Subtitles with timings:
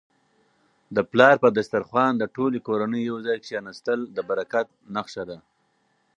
[0.95, 5.37] د پلار په دسترخوان د ټولې کورنی یو ځای کيناستل د برکت نښه ده.